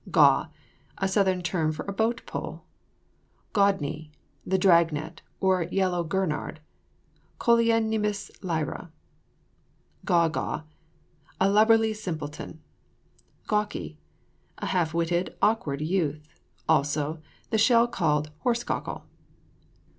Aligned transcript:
GAW. 0.09 0.47
A 0.97 1.07
southern 1.07 1.43
term 1.43 1.71
for 1.71 1.85
a 1.85 1.93
boat 1.93 2.25
pole. 2.25 2.63
GAWDNIE. 3.53 4.09
The 4.43 4.57
dragonet, 4.57 5.19
or 5.39 5.61
yellow 5.65 6.03
gurnard; 6.03 6.59
Callionymus 7.39 8.31
lyra. 8.41 8.91
GAW 10.03 10.27
GAW. 10.29 10.63
A 11.39 11.47
lubberly 11.51 11.93
simpleton. 11.95 12.63
GAWKY. 13.45 13.99
A 14.57 14.65
half 14.65 14.95
witted, 14.95 15.35
awkward 15.39 15.81
youth. 15.81 16.27
Also, 16.67 17.19
the 17.51 17.59
shell 17.59 17.87
called 17.87 18.31
horse 18.39 18.63
cockle. 18.63 19.03